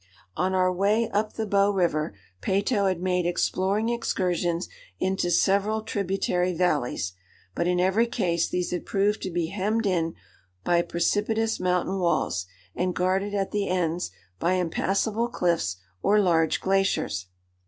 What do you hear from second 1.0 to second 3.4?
up the Bow River, Peyto had made